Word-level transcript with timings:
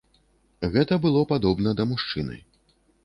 Гэта 0.75 0.97
было 1.03 1.21
падобна 1.33 1.75
да 1.83 1.87
мужчыны. 1.91 2.41